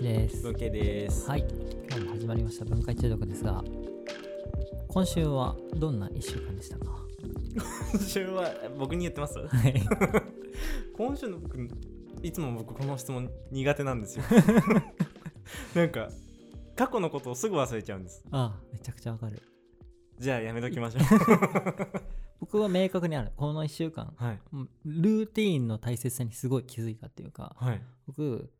[0.00, 0.42] 林です。
[0.42, 1.28] 文系です。
[1.28, 1.44] はい、
[1.90, 3.62] 今日も始まりました文化中毒ですが、
[4.88, 6.86] 今週はどんな1週間でしたか？
[7.92, 9.38] 今週は僕に言ってます？
[9.38, 9.82] はい。
[10.96, 11.58] 今週の僕
[12.22, 14.24] いつも僕この質問苦手なんですよ。
[15.74, 16.08] なんか
[16.76, 18.24] 過去のことをすぐ忘れちゃうんです。
[18.30, 19.42] ああ、めちゃくちゃわかる。
[20.18, 21.02] じゃあやめときましょう。
[22.40, 23.32] 僕は明確にある。
[23.36, 24.40] この1週間、はい
[24.84, 28.59] ルーティーンの大切さにすごい気づいたっていうか、はい僕、あ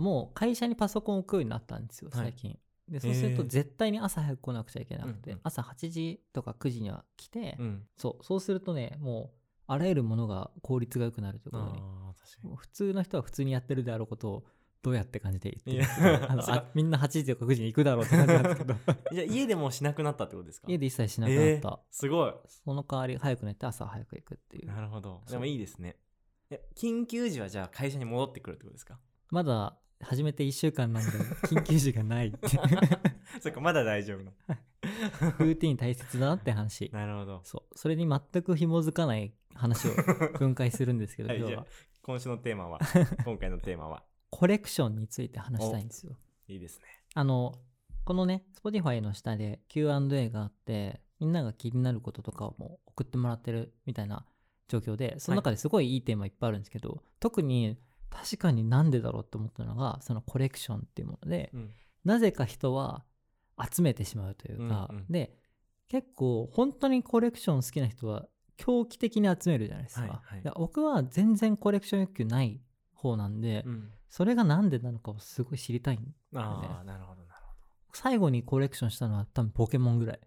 [0.00, 2.58] もう会社にパソコンを置くようになったんですよ、はい最近。
[2.88, 7.82] でそうすると絶対に朝早く来なくちゃいけなくて、うんうん朝8時とか9時には来て、うん。
[7.96, 12.56] そうそうするとねもうあらゆるものが効率が良くなるというあことにあ確かに。
[12.56, 14.44] 普通の人は普通にやってるであろうことを
[14.82, 15.94] どうやって感じて言って
[16.28, 20.66] あのあみんな8時とか9時に行くだろうって感じなんですけどじゃあ家でもうしなくなったってことですか？
[20.70, 22.34] 家で一切しなくなった、えーすごい。
[22.46, 25.22] その代わり早く寝て朝早く行くっていうなるほど。
[25.30, 25.96] でもいいですね。
[26.50, 29.00] え緊急時はじゃあ会社に戻ってくるってことですか？
[29.30, 31.10] まだ始めて1週間なんで
[31.48, 32.48] 緊急時がないって。
[33.40, 34.32] そっかまだ大丈夫な。
[35.38, 36.90] ルーティン大切だなって話。
[36.92, 37.40] なるほど。
[37.44, 37.78] そう。
[37.78, 39.92] それに全く紐づかない話を
[40.38, 41.66] 分解するんですけど、 はい今日は。
[42.02, 42.78] 今週のテーマは？
[43.24, 44.04] 今回のテーマは？
[44.30, 46.16] コレクションについて話したいんですよ。
[46.48, 46.86] いいですね。
[47.14, 47.54] あの、
[48.04, 54.26] このね、Spotify の下で Q&A があって、みんなが気になることとかをもう送ってもらってるみたいな
[54.68, 57.78] 状況で、その中ですごいいいテーマいっぱいあるんですけど、特に
[58.10, 61.70] 確かになんでだろうって思ったのが、そのコレクションっていうもので、うん。
[62.04, 63.04] なぜか人は
[63.72, 65.36] 集めてしまうというか、うんうんで、
[65.88, 70.02] 結構本当にコレクション好きな人は狂気的に集めるじゃないですか。
[70.02, 70.42] はいはい。
[70.42, 72.60] で僕は全然コレクション欲求ない
[72.94, 73.90] 方なんで、うん。
[74.08, 77.52] それがなんでなのかをすごい知りたいんああ、なるほどなるほ
[77.92, 80.20] 最後にコレクションしたのは多分ポケモンぐらい。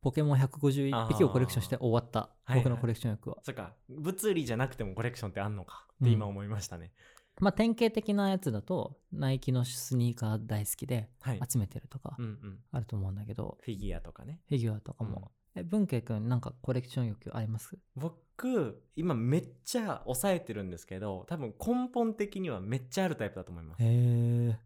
[0.00, 2.30] ポケモン151匹をコレクションして終わった。
[2.54, 3.36] 僕のコレクション欲は。
[3.36, 3.42] ど。
[3.44, 6.92] そっか、物理じゃなくてもコレクションってあんのかって今思いましたね。
[7.40, 11.40] まあ典型的なやつだと、ナイキのスニーカー大好きではい。
[11.48, 12.58] 集めてるとかうんうん。
[12.72, 14.40] あると思うんだけど、フィギュアとかね。
[14.48, 15.30] フィギュアとかも。
[15.54, 17.76] え、文慶くんなんかコレクション欲求あります？
[17.96, 23.82] 僕、今めっちゃ抑えてるんですけど、多分根本的にはめっちゃあるタイプだと思います。
[23.82, 24.58] へえ。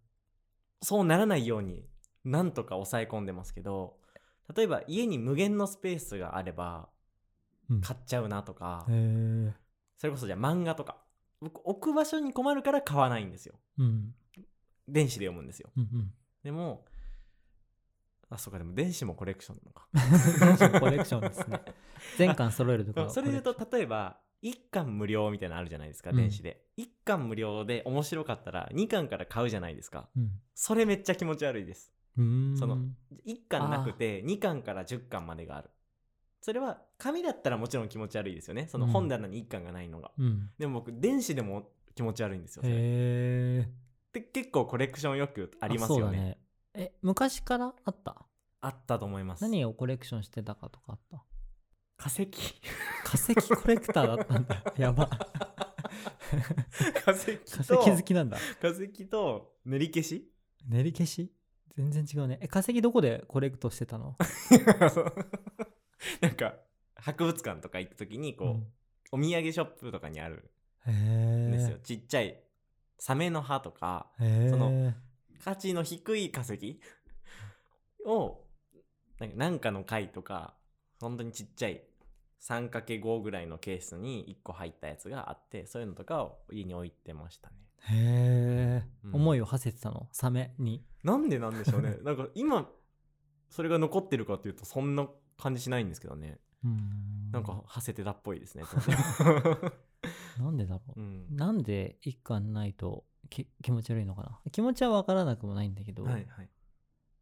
[0.82, 1.86] そうならないように、
[2.24, 3.96] なんとか抑え込んでますけど、
[4.56, 6.88] 例えば家に無限のスペースがあれば
[7.70, 9.52] うん買っちゃうなとか、へえ。
[9.96, 10.98] それこそじゃあ漫画とか。
[11.40, 13.54] 僕置く場所に困るから買わないんですよ。
[13.78, 14.14] うん。
[14.86, 15.70] 電子で読むんですよ。
[15.76, 16.12] うんうん。
[16.44, 16.84] でも、
[18.30, 19.88] あ、そうか、でも電子もコレクションなのか。
[20.38, 21.60] 男子のコレクションですね。
[22.16, 23.10] 全巻揃えるところ。
[23.10, 31.92] それで言うと例えば1巻無料みたいなのあるじゃないですかうん電子で、1巻無料で面白かったら2巻から買うじゃないですかョンそれめっちゃ気持ち悪いです。
[32.16, 32.22] そ
[32.66, 32.78] の
[33.26, 35.70] 1巻なくて2巻から10巻までがある。
[36.40, 38.66] それは紙だったらもちろん気持ち悪いですよね。
[38.68, 40.50] その本棚に1巻がないのが、うん。
[40.58, 42.74] でも僕電子でも気持ち悪いんですよそれ。
[42.74, 43.68] へえ。
[44.12, 46.18] で結構コレクション欲求ありますよね。
[46.18, 46.38] ね。
[46.74, 48.26] え、昔からあった？
[48.60, 49.42] あったと思います。
[49.42, 51.24] 何をコレクションしてたかとかあった？
[51.96, 52.26] 化石。
[53.04, 54.64] 化石コレクターだったんだ。
[54.76, 55.06] やば。
[57.04, 58.38] 化石化石と好きなんだ。
[58.60, 60.28] 化石と練り消し？
[60.68, 61.32] 練り消し？
[61.76, 62.38] 全然違うね。
[62.42, 64.16] え、化石どこでコレクトしてたの？
[66.20, 66.54] なんか
[66.96, 68.66] 博物館とか行く時にこう、うん
[69.14, 70.50] お土産ショップとかにある。
[70.90, 72.42] んですよ、ちっちゃい
[72.98, 74.10] サメの歯とか。
[74.18, 74.24] そ
[74.56, 74.94] の
[75.44, 76.80] 価値の低い化石
[78.06, 78.40] を
[79.18, 80.54] なんかなんかの貝とか
[81.00, 81.82] 本当にちっちゃい
[82.40, 87.56] 3×5 ぐらいのケースに1個入ったやつがあってそういうのとかを家に置いてましたね
[87.90, 89.14] へえ、うん。
[89.16, 90.08] 思いを馳せてたの？
[90.12, 90.84] サメに。
[91.02, 91.96] なんでなんでしょうね。
[92.04, 92.68] なんか今
[93.50, 96.40] それが残ってるかっていうとそんな感じしないんですけどね。
[96.66, 97.30] ん。
[97.32, 98.64] なんか馳せてたっぽいですね、
[100.38, 104.40] なんでだろう、うん、なんで一巻ないとき気持ち悪いのかな？
[104.50, 106.50] 気持ちはわからなくもないんだけど、はいはい。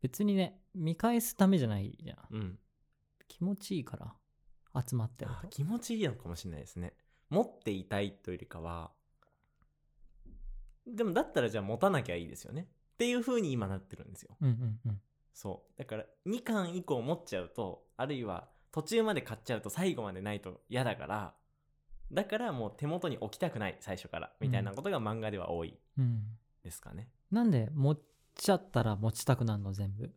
[0.02, 2.18] 別にね見返すためじゃないじゃん。
[2.30, 2.58] うん。
[3.28, 4.14] 気持ちいいから
[4.86, 6.94] 集まってる気持ちいいのかもしれないですね。
[7.28, 8.92] 持っていたいというよりかは
[10.94, 12.68] でもだったらじゃあ持たなきゃいいですよね。
[12.94, 14.36] っていう風に今なってるんですよ。
[14.40, 15.00] うんうんうん。
[15.32, 15.78] そう。
[15.78, 21.34] だから2巻以降持っちゃうとあるいは途中まで買っちゃうと最後までないと嫌だから
[22.12, 25.78] だからもう手元に置きたくない最初からみたいなことが漫画では多い。
[25.98, 26.22] うん。
[26.62, 28.00] ですかね、なんで持っ
[28.34, 30.12] ちゃったら持ちたくなるの全部？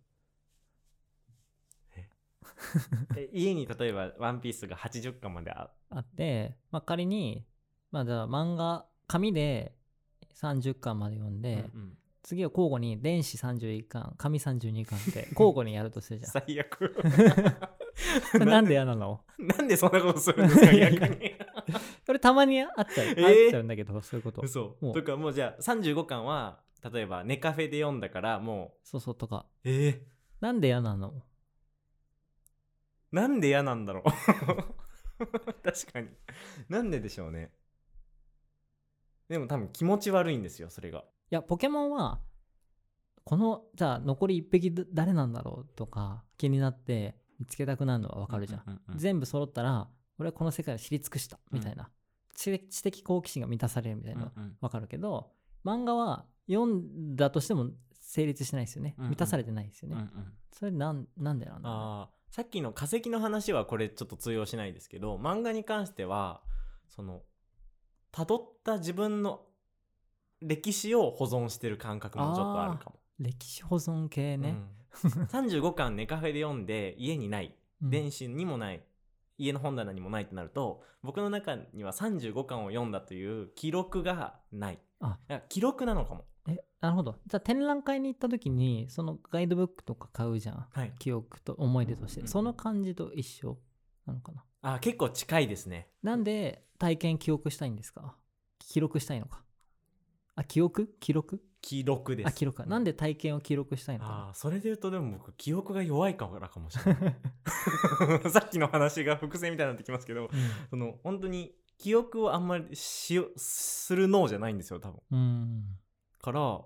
[3.16, 3.30] え？
[3.32, 7.46] 家に例えば「ワンピースが80巻までああって、まあ、仮に
[7.92, 9.76] まあじゃあ漫画紙で
[10.36, 11.98] 30巻まで読んで、うんうん。
[12.24, 16.32] 次は交互に電子31巻紙32巻って交互にやるとするじゃん。
[16.48, 16.96] 最悪。
[18.46, 19.22] なんで嫌なの？
[19.38, 21.36] なんでそんなことするんですか 逆に。
[22.08, 23.26] これたまにあっちゃう、えー？
[23.46, 24.42] あっちゃうんだけどそういうこと。
[24.42, 24.78] 嘘。
[24.82, 24.94] もう。
[24.94, 29.46] とかもうじゃあ35巻は例えばネカフェで読んだからもそうそうとか。
[29.66, 30.00] うえー、
[30.40, 31.14] なんで嫌なの？
[33.12, 34.04] なんで嫌なんだろう。
[35.62, 36.08] 確かに。
[36.70, 37.52] なんででしょうね
[39.30, 41.00] でも多分気持ち悪いんですよそれが。
[41.00, 42.20] いやポケモンは
[43.24, 49.90] このじゃあ残り1匹だ誰なんだろうとか気になって見つけたくなるのはわかるじゃん,、うんうんうん全部揃ったら
[50.20, 51.90] 俺はこの世界を知り尽くしたみたいな、
[52.36, 54.58] 知知的好奇心が満たされるみたいなのうんうん。
[54.62, 55.32] わかるけど
[55.66, 59.10] 漫画は読んだとしても成立しないですよね、うんうん。
[59.12, 60.34] 満たされてないですよね、うんうん。
[60.52, 62.34] それなんなんでなんだろう。
[62.34, 66.42] さっきの化石の話はこれちょっと通用しないですけど漫画に関しては
[66.88, 67.22] その
[68.14, 69.42] 辿った自分の
[70.42, 73.00] 歴史を保存してる感覚もちょっとあるかも。
[73.20, 74.56] 歴史保存系ね、
[75.04, 77.48] うん、35巻ネカフェで読んで家にない。
[77.48, 78.82] うん電子にもない、
[79.38, 84.80] 家の本棚にもないってなると僕の中には35巻を読んだという記録がない。
[85.02, 85.18] あ。
[85.50, 86.26] 記録なのかも。
[86.48, 87.18] えなるほど。
[87.28, 90.66] じゃあ展覧会に行った時にそのガイドブックとか買うじゃん。
[90.72, 90.94] はい。
[90.98, 92.28] 記憶と思い出として、うん。
[92.28, 93.58] その感じと一緒
[94.06, 95.90] なのかなあ結構近いですね。
[96.02, 98.16] なんで体験記憶したいんですか？
[98.60, 99.44] 記録したいのか？
[100.36, 100.88] あ記憶？
[101.00, 101.42] 記録？
[101.62, 102.28] 記録です。
[102.28, 102.66] あ記録か。
[102.66, 107.16] なんで体験を記録したいのかああそれで言うとでも僕記憶が弱いからかもしれない。
[108.32, 110.28] さっきの話が伏線みたいになってきますけどな
[110.70, 115.02] その本当に記憶をあんまりしよする脳じゃないんですよ多分。
[115.12, 115.20] うん。
[115.20, 115.80] うん
[116.22, 116.62] から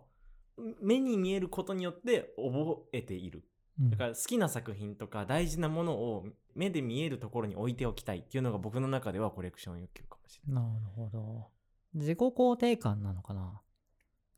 [0.82, 3.40] 目に見えることによって覚えている。
[3.40, 3.46] うん
[3.80, 6.26] だから好きな作品とか大事なものを
[6.56, 10.64] 目で見えるところに置いておきたいっていうのが僕の中ではコレクション欲求かもしれない。
[10.64, 11.48] なるほど。
[11.94, 13.62] 自己肯定感なのかな？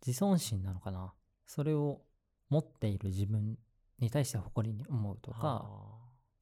[0.06, 1.14] 自尊心なのかな？
[1.46, 2.02] それを
[2.50, 3.58] 持っている自分
[4.00, 5.66] に対して誇りに思うとか。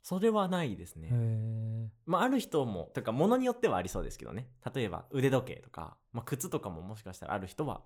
[0.02, 4.48] それはないですへねえまあ、ある人もというか物によってはありそうですけどね。
[4.74, 7.82] 例えば腕時計とか、まあ、靴とかももしかしたらある人は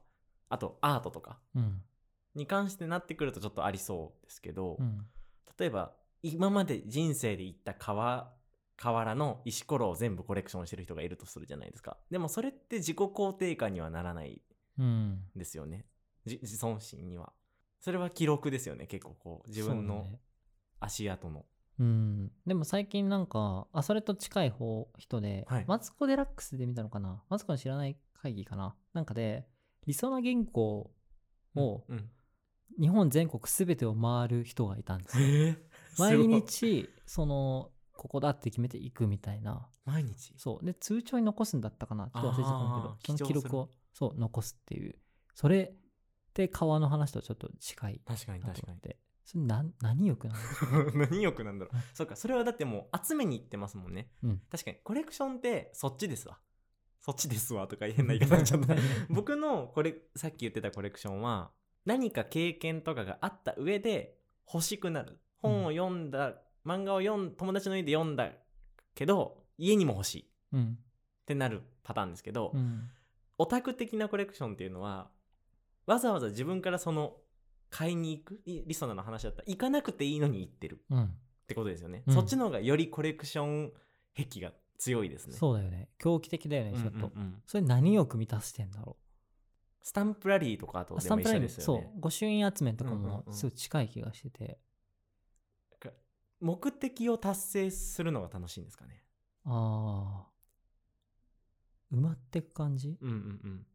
[0.48, 1.40] あとアートとか。
[1.56, 1.82] うん
[2.36, 5.06] に関してなってくるとちょっとありそうですけど、うん。
[5.60, 5.94] 例えば
[6.24, 8.32] 今まで人生で行った川
[8.78, 11.98] 河原の石ころを全部コレクションしてる人がいるとするじゃないですか。
[12.10, 14.42] でもそれって自己肯定感にはならない
[14.80, 15.86] うんんですよね。
[16.26, 17.32] じ自尊心には。
[17.80, 20.06] それは記録ですよね結構こう自分の
[20.80, 21.46] 足跡の、
[21.80, 25.66] うん、でも最近なんかあそれと近い方人で、はい。
[25.68, 27.22] マツコ・デラックスで見たのかな？
[27.30, 28.76] マツコの知らない会議かな？
[28.94, 29.46] なんかで
[29.86, 30.92] りそな銀行
[31.56, 32.10] をうん
[32.80, 35.20] 日本全国全てを回る人がいたんです。
[35.22, 35.30] よえ。
[35.52, 35.58] ー
[36.00, 39.68] 毎日そのここだって決めていくみたいな。
[39.86, 40.34] 毎日？
[40.38, 40.66] そう。
[40.66, 42.06] で通帳に残すんだったかな？
[42.06, 43.18] ちょっと忘れちゃったんだけど。
[43.18, 43.70] その記録を。
[43.94, 44.96] そう残すっていう。
[45.36, 45.76] それっ
[46.34, 48.80] て川の話とちょっと近い確かにな確かに。
[49.26, 51.08] それなん何欲なんでしょう？
[51.10, 51.76] 何欲なんだろう？
[51.78, 54.10] うん そうかそれはだってもう集めに行ってますもんね。
[54.24, 54.42] うん。
[54.50, 56.40] 確かにコレクションってそっちですわ。
[57.02, 58.76] そっちですわとか変な言い方にな っちゃった
[59.10, 61.52] 僕のこれさっき言ってたコレクションは
[61.86, 64.18] 何か経験とかがあった上で
[64.52, 65.20] 欲しくなる。
[65.42, 66.36] 本を読んだ、
[66.66, 68.30] 漫画を読ん友達の家で読んだ
[68.94, 70.22] けど家にも欲しい。
[70.22, 70.78] っうん。
[71.26, 72.90] てなるパターンですけど、うん。
[73.38, 75.10] オタク的なコレクションっていうのは
[75.88, 77.16] わざわざ自分からその
[77.70, 80.84] 買いに行くいリソナの話だったら行かなくていいのに行ってる。
[80.90, 81.04] うん。
[81.06, 81.08] っ
[81.48, 82.14] てことですよね、うん。
[82.14, 83.74] そっちの方がよりコレクション
[84.16, 85.36] 癖が強いですね。
[85.36, 85.90] そうだよね。
[85.98, 87.22] 狂気的だよねうんちょっと、うん。
[87.22, 88.98] うんそれ何欲満たしてんだろ
[89.82, 92.00] スタンプラリーとかとうでも一緒ですよそねう。
[92.02, 93.10] 御朱印集めとかうんうんうん。
[93.10, 94.60] もすごい近い気がしてて、
[96.40, 99.04] 目的を達成するのが楽しいんですかね。
[99.46, 101.98] あー。
[101.98, 102.98] 埋まってく感じ？
[103.02, 103.20] うんうんう
[103.50, 103.66] ん。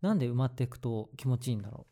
[0.00, 1.86] なんで埋まっていくと気持ちいいんだろ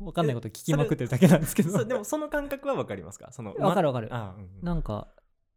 [0.00, 0.02] う？
[0.06, 1.70] わかんないこと聞きまくってるだけなんですけど。
[1.70, 3.30] そうでもその感覚は分かりますか？
[3.32, 4.08] そのわかるわかる。
[4.14, 4.60] あうんうん。
[4.62, 5.08] なんか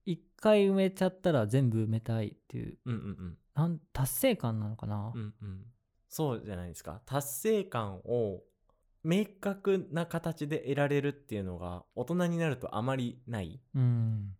[0.06, 2.78] 一回埋めちゃったら全部埋めたいっていう。
[2.86, 3.38] うんうんうん。
[3.56, 5.66] なん達成感なのかな、うんうん。
[6.10, 7.02] そうじゃないですか。
[7.06, 8.44] 達成感を
[9.04, 13.60] 明確な形で得られるっていうのが大人になるとあまりない。
[13.76, 14.36] うん。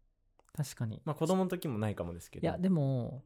[0.54, 1.02] 確かに。
[1.06, 2.44] まあ子供の時もないかもですけど。
[2.44, 3.24] いやでも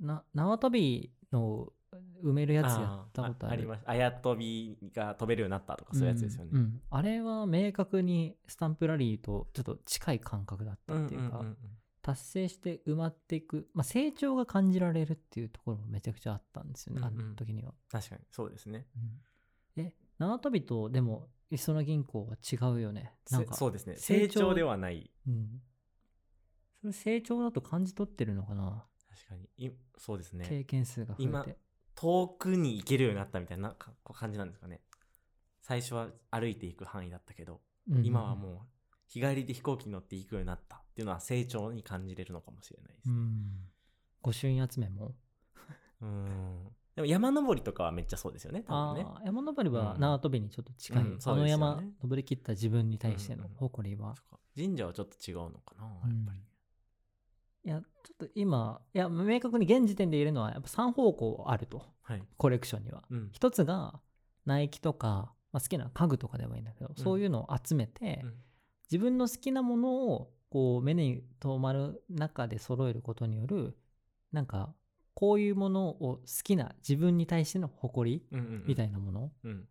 [0.00, 1.72] な縄跳びの
[2.22, 3.52] 埋めるやつやったことある。
[3.52, 3.82] あります。
[3.86, 6.50] あや飛びが飛べるようになったとかそういうやつですよね。
[6.52, 6.58] うん。
[6.58, 11.56] うんあれは明確にスタンプラリーとちょっと近い感覚だったっていうか、んんんん。
[12.02, 17.20] 達成して埋まっていく、まあ、成長が感じられるっていうところもめちゃくちゃあったんですよね、うんうん。
[17.20, 17.74] あの時には。
[17.90, 18.86] 確かにそうですね。
[19.76, 19.84] うん。
[19.84, 23.12] え縄跳びとでも磯野銀行は違うよね？
[23.30, 23.96] なんかせそうですね。
[23.96, 25.10] 成長ではない。
[25.26, 25.60] うん、
[26.80, 29.66] それ成長だと感じ取ってるのかな、確かに。
[29.66, 30.46] いそうですね。
[30.48, 31.58] 経験数が増今えて。
[31.96, 34.80] 遠くに行けるようになったみたいなかこう感じなんですかね。
[35.62, 38.58] 最初は歩いていく範囲だったけど、うんうん今はもう
[39.08, 43.08] 日帰りで飛行機に乗って行くようになったっていうのは成長に感じれるのかもしれないです。
[43.08, 43.70] ねうん。
[44.22, 45.14] 御朱印集めも？
[46.02, 46.68] うん。
[46.96, 49.06] でも山登りとかはめっちゃそうですよね多分ね。
[49.24, 50.00] 山登りはうん。
[50.00, 51.64] 縄跳びにちょっと近い、うんそうあのですよね。
[51.76, 54.38] 山登りきった自分に対してのうんうん誇りは、そっか。
[54.56, 56.40] 神社はちょっと違うのかなやっぱり、
[57.66, 61.82] いやちょっと今いや明確に現時点で言えるのはやっぱ3方向あると。
[62.02, 62.22] はい。
[62.36, 63.02] コレクションには。
[63.10, 63.28] うん。
[63.32, 64.00] 一つが
[64.46, 67.02] ナイキとか、まあ、好きな家具とかでもいいんだけど、うん。
[67.02, 68.34] そういうのを集めて、うん。
[68.90, 73.76] 自分の好きなものをこう目に留まる中で揃えることによる
[74.30, 74.72] なんか
[75.14, 78.24] こういうものを好きな自分に対しての誇り
[78.64, 79.68] みたいなものうん。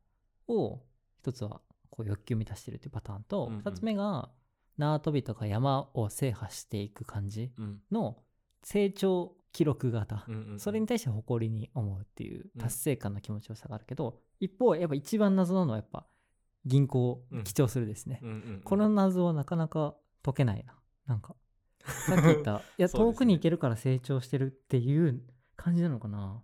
[0.50, 0.82] を
[1.18, 4.30] 一つはこう欲求を満たしてるっていうパターンと二つ目が
[4.78, 7.82] 縄跳びとか山を制覇していく感じうん。
[7.92, 8.18] の
[8.64, 10.26] 成長記録型。
[10.28, 10.60] うんうんうん。
[10.60, 12.62] それに対して誇りに思うっていううん。
[12.62, 16.06] 達成感の気持ちよさがあるけど一方やっぱ一番謎なのはやっぱ
[16.66, 18.20] 銀行を記帳するですね。
[18.22, 18.62] うんうんうん。
[18.64, 20.76] この謎はなかなか解けないな。
[21.08, 21.36] なんか
[21.86, 25.22] さっき言ったいや遠くに行けるから成長してるっていう
[25.56, 26.42] 感じなのかな。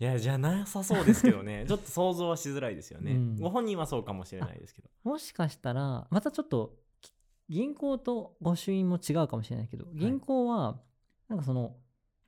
[0.00, 1.64] いやじゃなさそうですけどね。
[1.68, 3.36] ちょっと想像はしづらいですよね、うん。
[3.36, 4.90] ご本人はそうかもしれないですけど。
[5.04, 6.83] もしかしたらまたちょっとき
[7.48, 10.80] 銀行と御朱印も違うかもしれないけど銀行は
[11.28, 11.76] なんかその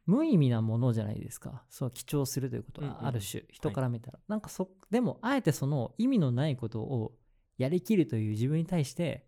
[0.04, 1.64] 無意味なものじゃないですか。
[1.68, 7.12] そう記帳するということうんうんはある種人から見たら、なんかそでもあえてその意味のないことを
[7.58, 9.24] やりきるという自分に対して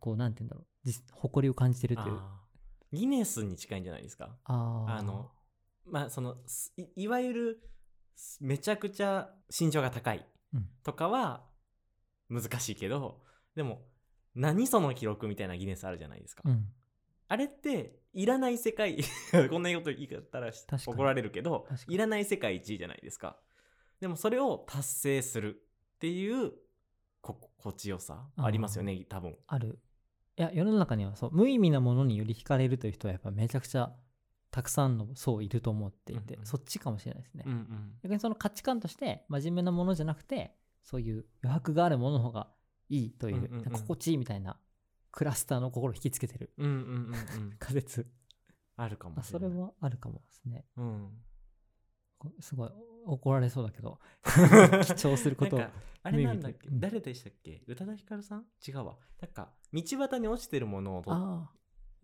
[0.00, 0.66] こうなんて言うんだろう。
[0.82, 2.18] 実誇りを感じてるという。
[2.92, 4.36] ギネスに近いんじゃないですか。
[4.44, 5.30] あの
[5.86, 7.70] まあそのすいいわゆる
[8.16, 10.66] すめちゃくちゃ身長が高いうん。
[10.82, 11.44] とかは
[12.28, 13.22] 難しいけど、
[13.54, 13.82] でも
[14.34, 16.66] 何その記録みたいなギネスあるじゃないですか、うん。
[17.28, 18.98] あれっていらない世界
[19.50, 23.38] こんなこと言い方ら怒られるけどいらない世界一位じゃないですか。
[24.00, 25.62] でもそれを達成する
[25.96, 26.52] っていう
[27.20, 29.36] こ心地よさありますよね多分。
[29.46, 29.78] ある。
[30.36, 33.94] いや世の中にはそう無意味なものにより惹かれるという人はやっぱめちゃくちゃ
[34.50, 36.46] たくさんの層いると思っていて、うんうん。
[36.46, 37.98] そっちかもしれないですね、うんうん。
[38.02, 42.48] 逆にその価値観として真面目なものじゃなくてそういう余白があるものの方が
[42.90, 44.58] いいという,、心地いいみたいな
[45.12, 46.52] クラスターの心を引きつけてる。
[46.58, 47.56] うんうんうんうん。
[47.58, 48.06] 仮説。
[48.76, 49.50] あるかもあそしれない。
[49.50, 50.66] れはあるかもですね。
[50.76, 51.22] うん。
[52.18, 52.70] こすごい
[53.06, 53.98] 怒られそうだけど
[54.84, 55.58] 記帳すること
[56.02, 56.80] あれなんだっけ、うん。
[56.80, 57.62] 誰でしたっけ？
[57.66, 58.46] 宇多田ヒカルさん？
[58.66, 58.98] 違うわ。
[59.20, 61.52] なんか道端に落ちてるものをとああ。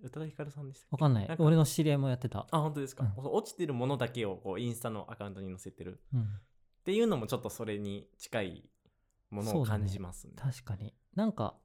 [0.00, 1.28] 宇多田ヒカルさんでしたわかんない。
[1.28, 2.46] なんか俺の知り合いもやってた。
[2.50, 3.24] あ本当ですか、うん。
[3.32, 6.02] 落ちてるものだけをこうインスタのアカウントに載せてる。
[6.12, 6.22] うん。
[6.22, 6.26] っ
[6.84, 8.70] ていうのもちょっとそれに近い
[9.30, 10.34] ものを感じますね。
[10.36, 10.94] 確かに。
[11.14, 11.56] なんか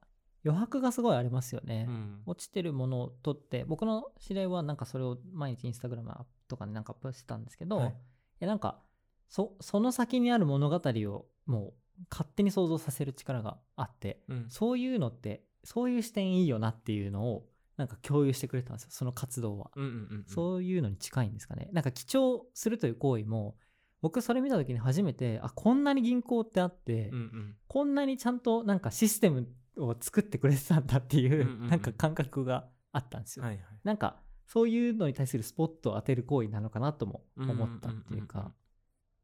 [0.44, 2.22] 余白がすごいありますよね、うん。
[2.26, 6.12] 落ちてるものを取って僕の知り合いはなんかそれを毎日インスタグラム
[6.48, 7.92] とかになんかアップしてたんですけど、は
[8.40, 8.46] い。
[8.46, 8.82] なんか
[9.28, 11.74] そその先にある物語をもう
[12.10, 14.46] 勝手に想像させる力があってうん。
[14.48, 18.88] そういうのってそういう視点いいよなっていうのをなんか共有してくれたんですよ。
[18.90, 20.24] その活動は、うんうんうんうん。
[20.26, 21.70] そういうのに近いんですかね。
[21.72, 23.56] なんか記帳するという行為も
[24.02, 27.56] 僕それ見た時に初めてあこんなに銀行ってあって、うんうん。
[27.68, 31.68] こんなにちゃんとなんかシステムを作ってくれてたんだっていう,、うんうんうん。
[31.68, 33.44] なんか感覚があったんですよ。
[33.44, 33.64] はいはい。
[33.84, 38.26] なんかそういうのに対するスポットを当てる行為なのかなとも思ったっていううんうんうんうん。
[38.26, 38.52] か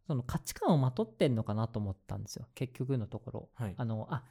[0.07, 3.49] その価値観をまとってんのかなと思ったんですよ結局のところ。
[3.55, 3.75] はい。
[3.77, 4.23] あのあ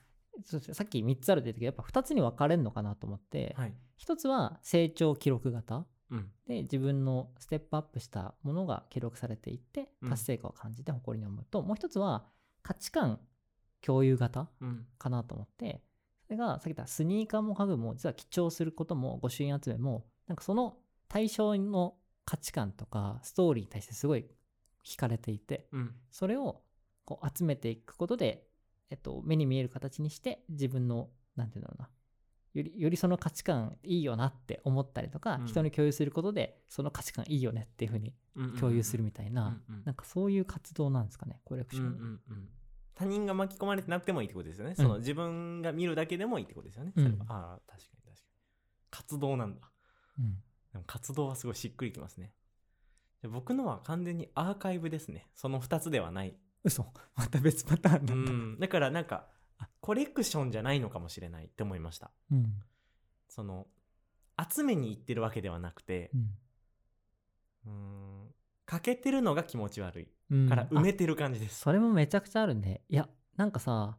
[0.71, 3.73] さっき3つあるって言ったけどやっぱ2つに分かれるのかなと思って、はい。
[3.99, 5.75] 1つは成長記録型。
[5.77, 5.85] うん
[6.47, 10.09] で自分のステップアップしたものが記録されていってうん。
[10.09, 12.25] 達成感を感じて誇りに思うと、もう一つは
[12.63, 13.19] 価値観
[13.81, 14.85] 共有型うん。
[14.97, 15.81] かなと思って
[16.25, 21.95] それがさっき言ったスニーカーも家具も実は記帳することも御朱印集めもなんかその対象の
[22.25, 24.25] 価値観とかストーリーに対してすごい
[24.85, 25.95] 惹かれていてうん。
[26.11, 26.61] それを
[27.05, 28.45] こう集めていくことで、
[28.89, 31.89] えっと、目に見える形にして自分のなんていうんだろうな
[32.57, 35.45] よりよりその価値観いいよなって思ったりとか、うん。
[35.47, 39.83] 人に共有することでその価値観いいよねっていうふうにうんうん共有するみたいな、うんうん。
[39.85, 41.93] なんかそういう活動なんですかねコレクシうんうョン。
[41.93, 42.49] んうん。
[42.95, 44.75] 他人が巻き込まれてなくてもいいってことですよね、うん。
[44.75, 47.25] その自分が見るだけでもいいってことですよね、うんそれは。
[47.29, 48.15] ああ確かに確かに。
[48.89, 49.61] 活動なんだ。
[50.17, 50.33] うん。
[50.71, 52.33] でも活動はすごいしっくりきますね。
[53.21, 55.27] で僕のは完全にアーカイブですね。
[55.35, 56.35] その2つではない。
[56.63, 56.85] 嘘。
[57.15, 58.31] また別パターンうなんだ。
[58.31, 58.59] ん。
[58.59, 59.27] だからなんか
[59.87, 62.11] コレクションじゃないのかもしれないって思いました。
[62.29, 62.61] うん。
[63.29, 63.67] その
[64.37, 66.29] 集めに行ってるわけではなくてうん。
[67.67, 68.27] うん
[68.65, 70.07] 欠けてるのが気持ち悪い。
[70.29, 70.49] うん。
[70.49, 72.81] から埋めあてる感じです、それもめちゃくちゃあるね。
[72.89, 73.97] いやなんかさ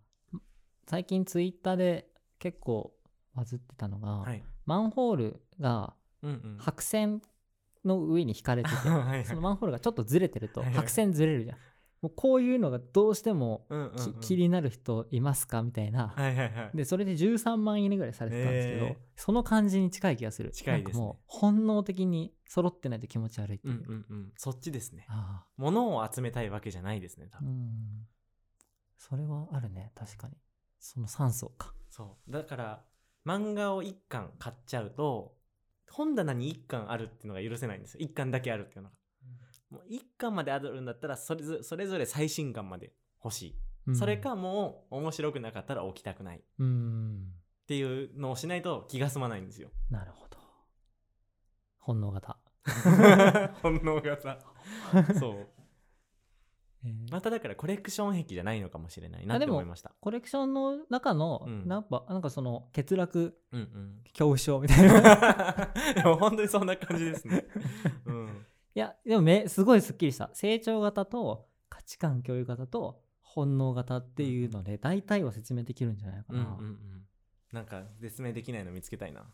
[0.87, 2.92] 最近ツイッターで結構
[3.35, 4.45] バズってたのが、はい。
[4.66, 6.57] マンホールがうんうん。
[6.59, 7.23] 白線
[7.83, 9.25] の上に引かれてて はいはい。
[9.25, 11.59] そのマンホールがちょっとずれてると白線ずれるじゃん
[12.00, 15.62] もうこういうのがどうしてもうんうん、気になる人いますか？
[15.62, 16.76] みたいな、はいはいはい。
[16.76, 18.97] でそれで13万いいねぐらいされてたんですけど、へー。
[19.17, 20.52] その感じに近い気がする。
[20.52, 21.05] 近いですね。
[21.05, 24.33] もう本能的に揃ってないと気持ち悪いっていう、うんうんうん。
[24.37, 25.07] そっちですね。
[25.09, 28.07] あ物を集めたいわけじゃないですね多分、ん。
[28.97, 29.93] それはあるね。
[29.97, 30.35] 確かに。
[30.78, 31.75] その3層か。
[31.90, 32.33] そう。
[32.33, 32.85] だから
[33.26, 35.35] 漫画を1巻買っちゃうと
[35.90, 38.07] 本棚に1巻あるっていうのが許せないんですよ。
[38.07, 38.95] 1巻だけあるっていうのが、
[39.70, 43.54] もう1巻まであるんだったらそれぞそれ最新巻まで欲しい、
[43.88, 43.96] うん。
[43.96, 46.38] それかもう面白くなかったら置きたくない。
[46.38, 47.32] っうん
[47.66, 49.68] ていうのをしないと気が済まないんですよ。
[49.90, 50.38] なるほど。
[51.78, 52.38] 本能型。
[53.62, 54.38] 本能型。
[55.20, 55.48] そう。
[56.84, 57.12] えー。
[57.12, 59.92] まただからコレクション癖じゃないのかもしれないなって思いました。
[60.00, 61.68] コレクションの中の、うん。
[61.68, 64.00] なんかなんかその欠落うんうん。
[64.04, 65.72] 恐怖症みたいな。
[65.94, 67.46] でも本当にそんな感じですね。
[68.06, 68.46] うん
[68.78, 70.30] いやでもめすごいすっきりした。
[70.35, 77.06] 成長型と価値観共有型と本能型っていうので大体を説明できるんじゃないかな、うんうんうん。
[77.50, 79.25] なんか説明できないの見つけたいな。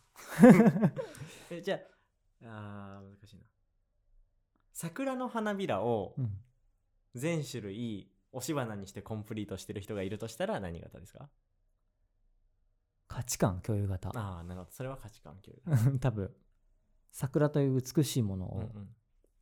[1.50, 1.78] えじゃ
[2.46, 3.42] ああー難しいな。
[4.72, 6.40] 桜の花びらをうん。
[7.14, 11.28] 全種類押し花にしてコンプリートしてる人がいるとしたら何型ですか？
[13.08, 14.08] 価値観共有型。
[14.18, 14.72] ああなるほど。
[14.72, 15.54] それは価値観共
[15.92, 16.34] 有 多分。
[17.12, 18.72] 桜という美しいものを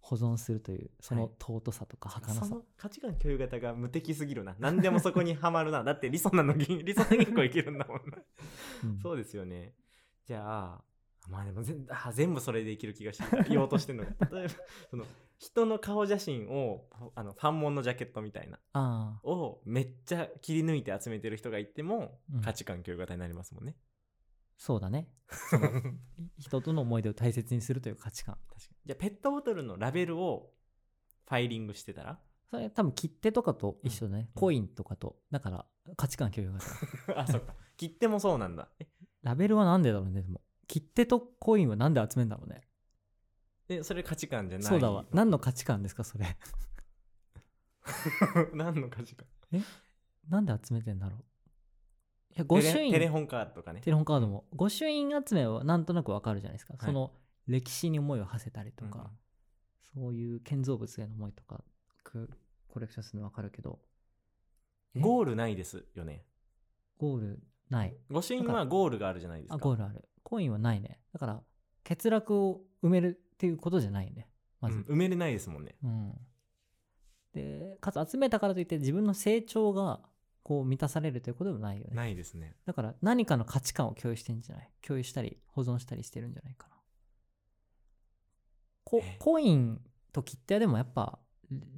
[0.03, 1.31] 保存するというそのはい。
[1.39, 5.83] 尊さとか儚さ、その価値観共有型が無敵すぎるな何でもそこにはまるな。
[5.85, 8.19] だってリソナの銀リソナ銀行いけるんだもんな
[8.85, 8.99] うん。
[8.99, 9.75] そうですよね。
[10.27, 10.85] じゃあ、
[11.31, 14.11] まあでも全あ全部それでいける気がして言おうとしてるのが。
[14.37, 14.55] 例えば、
[14.91, 15.07] その
[15.39, 18.59] 人の顔写真をあのファンモンのジャケットみたいな。
[18.73, 19.29] ああ。
[19.29, 22.41] をめっちゃ切り抜いて集めてる人がいても、うん。
[22.43, 23.77] 価値観共有型になりますもんね。
[24.65, 25.09] そうだね。
[25.27, 25.99] 確かに
[26.39, 28.39] 人との思い出を大切にするという価値観。
[28.87, 30.53] じゃあペットボトルのラベルを
[31.29, 32.21] ファイリングしてたら？
[32.49, 34.41] それ多分切手とかと一緒だね、うん。
[34.41, 35.17] コインとかと。
[35.33, 35.67] だから
[35.97, 36.65] 価値観共有型
[37.21, 37.57] あ、そっか。
[37.77, 38.69] 切手もそうなんだ。
[38.79, 38.87] え？
[39.25, 40.41] ラベルはなんでだろうねでも。
[40.69, 42.61] 切手とコインはなんで集めるんだろうね。
[43.69, 44.69] え、それ価値観じゃない？
[44.69, 45.05] そうだわ。
[45.11, 46.37] 何の価値観ですかそれ。
[48.55, 49.27] 何の価値観？
[50.29, 51.21] なんで集めてんだろう。
[51.21, 51.25] い
[52.35, 52.93] や御朱印。
[52.93, 53.81] テレホンカードとかね。
[53.81, 54.45] テレホンカードも。
[54.55, 56.87] 御朱印集めはなんとなくわかるじゃないですか、はい。
[56.87, 57.13] その
[57.47, 59.11] 歴史に思いを馳せたりとか、
[59.97, 60.13] うんうん。
[60.13, 61.63] そういう建造物への思いとか
[62.05, 62.31] く
[62.69, 63.81] コレクションするのわかるけど。
[64.95, 65.01] え？
[65.01, 66.25] ゴールないですよね。
[66.99, 67.97] ゴールない。
[68.11, 69.55] 御朱印はゴールがあるじゃないですか。
[69.57, 70.09] あゴールある。
[70.23, 71.01] コインはないね。
[71.13, 71.43] だから
[71.87, 74.29] 欠落を埋めるっていうことじゃないね。
[74.61, 75.75] まず、うん埋めれないですもんね。
[75.83, 76.13] うん。
[77.35, 80.01] でかつ集めたからといって自分の成長が
[80.43, 81.95] こう満たされるということでもないよね。
[81.95, 82.57] ないですね。
[82.67, 84.71] だから何かの価値観を共有してんじゃない？
[84.87, 86.77] 共有したり保存したりしてるんじゃないかな。
[88.85, 89.17] こえ？
[89.19, 89.81] コイン
[90.13, 91.19] と切手はでもやっぱ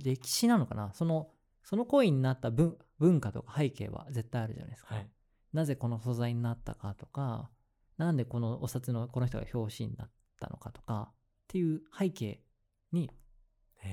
[0.03, 0.92] 歴史なのかな？
[0.94, 1.29] その
[1.62, 5.09] そのコインになった文文化とか背景は絶対あるじゃないですか、はい。
[5.53, 7.50] なぜこの素材になったかとか
[7.98, 11.14] なんでこのお札のこの人が表紙になったのかとかっ
[11.48, 12.40] ていう背景
[12.92, 13.11] に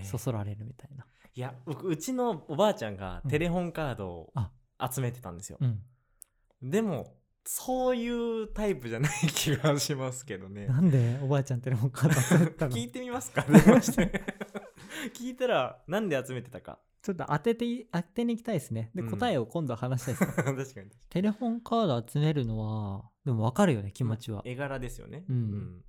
[0.03, 1.05] そそられるみたいな、
[1.35, 4.49] いや、僕、うちのおばあちゃんがうんテレホンカードをあ
[4.91, 5.57] 集めてたんですよ。
[5.61, 5.81] うん、
[6.61, 8.07] でも、そうい
[8.43, 10.67] うタイプじゃない気がしますけどね。
[10.67, 12.71] なんでおばあちゃんテレホンカード集めてたの？
[12.77, 13.41] 聞いてみますか？
[15.13, 16.79] 聞いたら、なんで集めてたか？
[17.01, 18.91] ちょっと当ててい当てに行きたいですね。
[18.93, 19.09] で、うん。
[19.09, 20.43] 答えを今度話したいですね。
[20.55, 20.91] 確かに。
[21.09, 25.25] テレホンカード集めるのはでも分かるよね気持ちは、絵柄ですよね。
[25.27, 25.83] うん。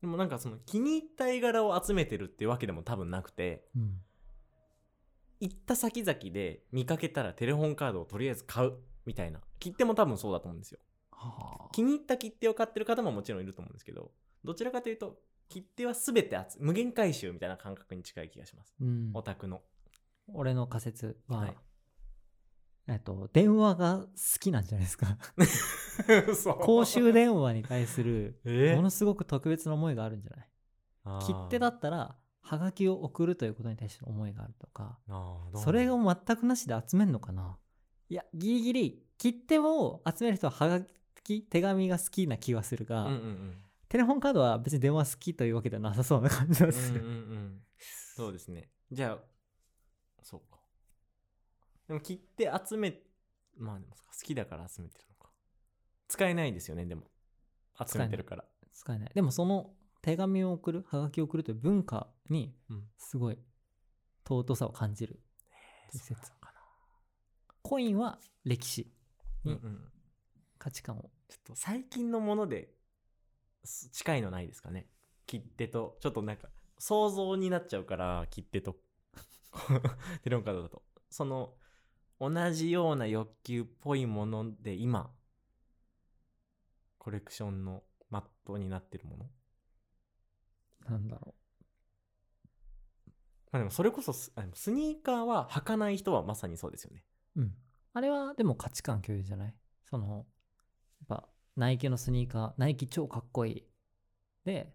[0.00, 4.00] でもなんかその気に入った絵柄を集めてるっていうわけでも多分なくて、うん
[5.40, 8.74] 行った先々で見かけたらテレホンカードをとりあえず買う
[9.06, 9.40] みたいな。
[9.58, 10.78] 切手も多分そうだと思うんですよ。
[11.10, 14.12] はあ気に入った切手を買ってる方ももちろんいると思うんですけど、
[14.44, 15.18] どちらかというと、
[15.48, 18.74] 切手は全て集無限回収みたいな感覚に近い気がします。
[18.80, 19.62] うんオタクの。
[20.32, 21.56] 俺の仮説は、はい
[22.86, 24.06] えっと電話が好
[24.40, 25.16] きなんじゃないですか
[26.60, 28.74] 公衆電話に対するえ？
[28.76, 31.24] ものすごく特別な思いがあるんじゃない？
[31.26, 34.98] 切手だったらはがきを送るということに対しての思いがあるとか
[35.54, 37.56] それを全くなしで集めるのかな？
[38.10, 40.84] いやギリギリ切手を集める人ははが
[41.24, 43.54] き手紙が好きな気はするが、うんうんうん。
[43.88, 47.60] テレホンカードは別に電話好きというわけではなさそうな感じがする、うんうんうん。
[48.14, 48.68] そうですね。
[48.92, 49.18] じゃあ
[50.22, 50.58] そうか。
[51.88, 53.00] でも切手集め
[53.56, 55.30] まあでも好きだから集めてるのか。
[56.08, 57.04] 使えないですよねでも。
[57.88, 58.44] 集めてるから。
[58.74, 59.10] 使えない。
[59.14, 59.70] でもその
[60.04, 62.82] 手紙を送るはがきを送るという文化にうん。
[62.98, 63.38] すごい
[64.28, 65.18] 尊さを感じる
[65.94, 66.52] う説なのか
[67.62, 68.92] コインは歴史
[69.44, 69.80] な、にうんうん、
[70.58, 71.10] 価値観を。
[71.28, 72.68] ちょっと最近のもので
[73.64, 74.88] す近いのないですかね。
[75.26, 78.76] 切手とちょっとなんか想像になっちゃうから切手と。
[80.22, 80.82] テレホンカードだと。
[81.08, 81.54] その
[82.20, 85.10] 同じような欲求っぽいもので今
[86.98, 89.30] コレクションのマットになってるもの
[90.88, 91.34] なんだろ
[93.52, 97.04] まあでもそれこそススニーカーは履かない人はまさにそうですよね
[97.36, 97.40] う。
[97.40, 97.54] うん。
[97.92, 99.54] あれはでも価値観共有じゃない？
[99.84, 103.64] その、やっぱ、ナイキのスニーカー、ナイキ超かっこいい。
[104.44, 104.74] で、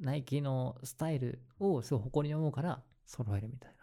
[0.00, 3.74] ナイキのスタイルをすごい誇りに思うから、揃えるみたい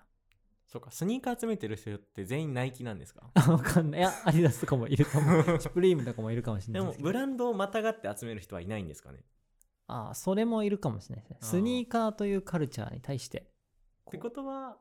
[0.67, 3.31] そうかスニーカー集めてる人って全員ナイキなんですか？
[3.51, 4.01] わかんない。
[4.01, 5.41] いや、アディダスとかもいるかも。
[5.59, 7.09] シュプリームとかもいるかもしれでもないですけど。
[7.09, 9.23] ブランドをまたがって集める人はいないんですかね？
[9.91, 11.37] ああ、それもいるかもしれないですね。
[11.41, 13.49] スニーカーというカルチャーに対して。
[14.07, 14.77] ってことは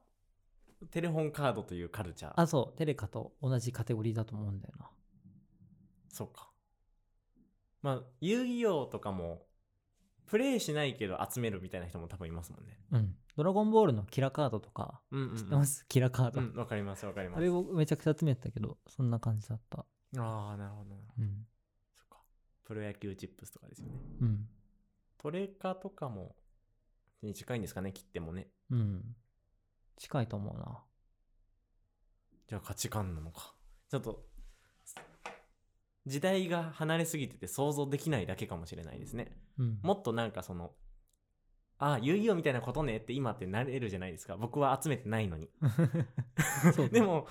[0.91, 4.91] テレホンカードというカルチャーあ、そう、テレカと同じカテゴリーだと思うんだよな。
[6.11, 6.51] そうか
[7.83, 9.47] まあ遊戯王とかも
[10.27, 13.15] プレイしないけど集めるみたいな人も多分いますもんねうん。
[13.37, 16.41] ドラゴンボールのキラカードとか、うんうん、うん、知ってます、キラカード。
[16.41, 19.87] うんわかりますわかりますあれ僕めちゃくちゃ集めてたけど、そんな感じだった。
[20.19, 21.47] ああなるほどなるほどうん。
[21.95, 22.19] そっか
[22.65, 24.49] プロ野球チップスとかですよねうん。
[25.19, 26.37] トレカとかも
[27.23, 28.49] に近いんですかね切ってもね。
[28.71, 29.03] うん。
[29.97, 30.79] 近いと思うな。
[32.49, 33.55] じゃあ価値観なのか。
[33.91, 34.25] ちょっと
[36.07, 39.37] 時代が離れすぎてて想像できないだけかもしれないですね。
[39.59, 39.79] うん。
[39.83, 40.73] もっとなんかその
[41.79, 44.37] ああ遊戯王みたいなことねって今ってなれるじゃないですか。
[44.37, 45.51] 僕は集めてないのに。
[46.91, 47.27] で、も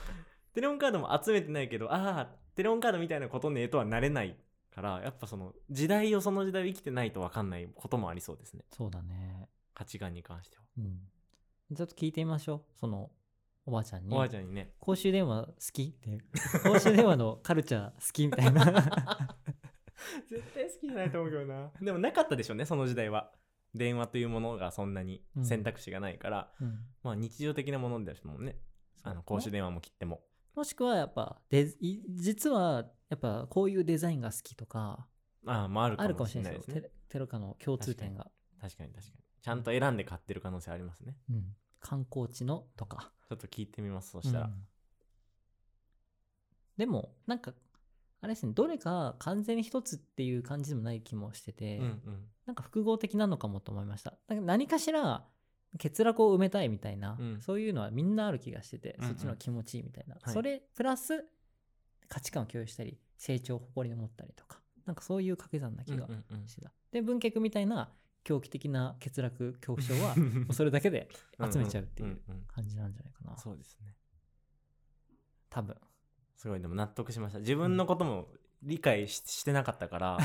[0.53, 4.37] テレホンカードも集めてないけどああテレホンカードみたいなことねとはなれない
[4.77, 9.49] からやっぱその時代をその時代を生きてないと分かんないこともありそうですねそうだね。
[9.73, 11.75] 価値観に関しては、うん。
[11.75, 12.79] ちょっと聞いてみましょう。
[12.79, 13.09] その、
[13.65, 14.13] おばあちゃんに。
[14.13, 15.83] おばあちゃんにね公衆電話好き？
[15.83, 16.19] って。
[16.63, 18.65] 公衆電話のカルチャー好きみたいな。
[20.29, 23.31] 絶対好きじゃないと思うけどなでもなかったでしょうねその時代は
[23.73, 26.79] 電話というものがそんなに選択肢がないから、うん。
[27.01, 28.59] まあ日常的なものですもんね
[29.01, 30.21] あの公衆電話も切っても
[30.57, 35.05] もしくはやっぱデい実はやっぱこういうデザインが好きとか
[35.45, 38.27] ああまああるかもあるかもしれないいですテロカの共通点が、
[38.59, 39.23] 確かに確かに。
[39.41, 41.15] ちゃんと選んで買ってる可能性ありますね。
[41.29, 41.45] うん、
[41.79, 43.11] 観光地のとか。
[43.29, 44.53] ちょっと聞いてみますそしたら、うん。
[46.77, 47.53] でもなんか
[48.21, 48.53] あれですね。
[48.53, 52.01] どれか完全に一つっていう感じでもない気もしてて、うんうん。
[52.45, 54.17] なんか複合的なのかもと思いました。
[54.27, 55.23] 何かしら
[55.73, 57.41] 欠落を埋めたいみたいな、うん。
[57.41, 59.09] そういうのはみんなある気がしてて、うんうん。
[59.09, 60.33] そっちの気持ちいいみたいな、はい。
[60.33, 61.25] それプラス
[62.07, 66.47] 価値観を共有したり成長を誇りに持ったりとかなんかそういう掛け算な気がうんうんうん。
[66.47, 67.91] してた、で文脚みたいな
[68.23, 70.15] 狂気的な欠落恐怖症は
[70.53, 71.09] それだけで
[71.51, 72.21] 集めちゃうっていうんんん。
[72.47, 73.95] 感じなんじゃないかな、そうですね。
[75.49, 75.75] 多分。
[76.35, 77.39] すごいでも納得しました。
[77.39, 78.29] 自分のことも
[78.63, 80.17] 理解ししてなかったから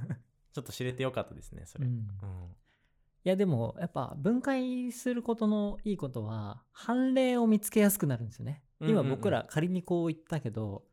[0.52, 2.56] ちょっと知れてよかったですねそれ、ううんん
[3.24, 8.62] いやでもやっぱ分解することのいいことは判例を見つけやすくなるんですよね。
[8.80, 10.84] 今僕ら仮にこう言ったけど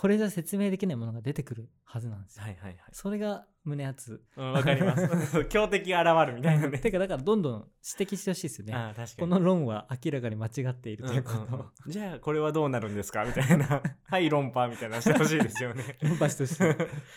[0.00, 2.42] これじゃ説明できないものが出てくるはずなんですよ。
[2.44, 4.22] はいはいはいそれが胸熱。
[4.34, 8.72] うんわかります 強敵が現るみたいなねてかだからどんどん指摘してほしいですよね。
[8.72, 11.92] ああ確かこにの論は明らかに間違っているということうんうん。
[11.92, 13.26] じゃあこれはどうなるんですか？
[13.26, 16.58] みたいな はい論破みたいなのしてほしいですよね論破してほし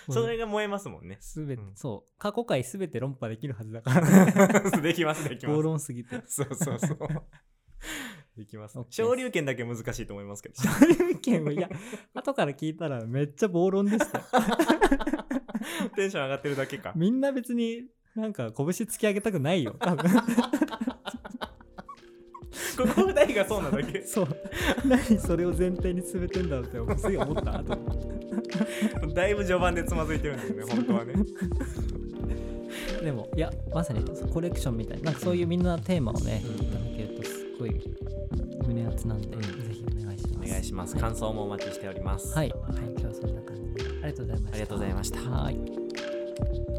[0.10, 0.12] い。
[0.12, 4.82] それが燃えますもんねすべて、うんそう過去回すべて論破できるはずだから。
[4.82, 6.22] できますできま暴す論すぎて。
[6.28, 7.00] そうそうそう
[8.38, 8.98] できますオッケーです。
[8.98, 10.56] 昇竜拳だけ難しいと思いますけど。
[10.56, 11.70] そういう意見をいや
[12.16, 14.22] 後から聞いたらめっちゃ暴論でした。
[15.96, 16.94] テンション上がってるだけか。
[16.96, 19.76] みんな別になんか拳突き上げたくないよ。
[19.80, 20.12] 多分。
[22.76, 24.02] ここ二人がそうなだけ。
[24.02, 24.28] そう。
[24.84, 31.14] 何それを前提に進めてんだってすげえ思った後にだいぶ序盤でつまずいてるんですよね本当はね。
[33.04, 36.42] でもいやまさにコレクションみたいななんかそういうみんなテーマをね、
[36.78, 36.93] うん
[37.54, 37.82] っごい
[38.68, 39.42] 胸熱なんで、うん。
[39.42, 40.38] ぜひお願いします。
[40.38, 40.96] お願いします。
[40.98, 42.36] 感想もお待ちしております。
[42.36, 42.60] はい、はい、
[42.92, 43.90] 今日はそんな感じで。
[44.04, 44.52] ありがとうございました。
[44.52, 45.20] ありがとうございました。
[45.22, 46.73] はい。